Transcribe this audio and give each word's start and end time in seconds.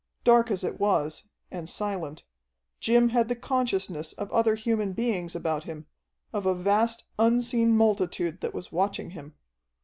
Dark 0.23 0.49
as 0.49 0.63
it 0.63 0.79
was, 0.79 1.25
and 1.51 1.69
silent, 1.69 2.23
Jim 2.79 3.09
had 3.09 3.27
the 3.27 3.35
consciousness 3.35 4.13
of 4.13 4.31
other 4.31 4.55
human 4.55 4.93
beings 4.93 5.35
about 5.35 5.65
him, 5.65 5.85
of 6.33 6.47
a 6.47 6.55
vast, 6.55 7.03
unseen 7.19 7.77
multitude 7.77 8.41
that 8.41 8.55
was 8.55 8.71
watching 8.71 9.11
him. 9.11 9.35